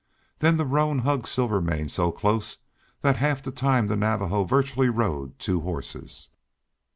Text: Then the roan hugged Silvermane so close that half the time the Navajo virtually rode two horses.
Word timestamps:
Then 0.39 0.57
the 0.57 0.65
roan 0.65 0.97
hugged 1.03 1.27
Silvermane 1.27 1.87
so 1.87 2.11
close 2.11 2.57
that 3.01 3.17
half 3.17 3.43
the 3.43 3.51
time 3.51 3.85
the 3.85 3.95
Navajo 3.95 4.43
virtually 4.45 4.89
rode 4.89 5.37
two 5.37 5.59
horses. 5.61 6.29